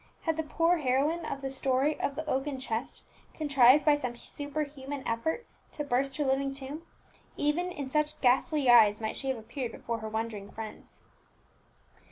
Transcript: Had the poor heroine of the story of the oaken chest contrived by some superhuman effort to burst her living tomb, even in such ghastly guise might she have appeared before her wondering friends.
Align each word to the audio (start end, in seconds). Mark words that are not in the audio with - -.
Had 0.23 0.35
the 0.35 0.41
poor 0.41 0.77
heroine 0.77 1.25
of 1.27 1.41
the 1.41 1.49
story 1.51 1.99
of 2.01 2.15
the 2.15 2.27
oaken 2.27 2.59
chest 2.59 3.03
contrived 3.35 3.85
by 3.85 3.93
some 3.93 4.15
superhuman 4.15 5.07
effort 5.07 5.45
to 5.73 5.83
burst 5.83 6.17
her 6.17 6.25
living 6.25 6.49
tomb, 6.51 6.81
even 7.37 7.71
in 7.71 7.87
such 7.87 8.19
ghastly 8.19 8.63
guise 8.65 8.99
might 8.99 9.15
she 9.15 9.29
have 9.29 9.37
appeared 9.37 9.71
before 9.71 9.99
her 9.99 10.09
wondering 10.09 10.49
friends. 10.49 11.01